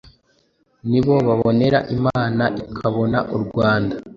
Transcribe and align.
Ni 0.89 0.99
bo 1.05 1.15
babonera 1.27 1.79
Imana, 1.97 2.43
Ikabona 2.71 3.19
u 3.35 3.37
Rwanda. 3.43 3.95